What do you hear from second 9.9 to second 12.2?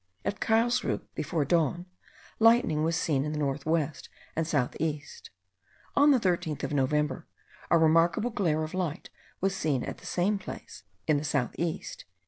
the same place in the south east.)